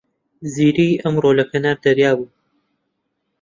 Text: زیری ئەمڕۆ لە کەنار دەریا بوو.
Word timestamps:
زیری 0.53 0.89
ئەمڕۆ 1.01 1.31
لە 1.39 1.45
کەنار 1.51 1.77
دەریا 1.85 2.11
بوو. 2.17 2.27